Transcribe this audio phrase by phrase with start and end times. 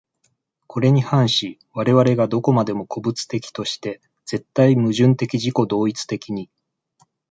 [0.65, 6.49] これに反し我々が何処までも個物的として、絶対矛盾的自己同一的に、